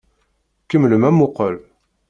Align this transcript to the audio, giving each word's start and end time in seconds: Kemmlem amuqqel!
Kemmlem 0.69 1.03
amuqqel! 1.09 1.55